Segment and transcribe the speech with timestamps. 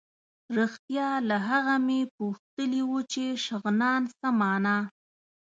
[0.57, 4.77] رښتیا له هغه مې پوښتلي وو چې شغنان څه مانا.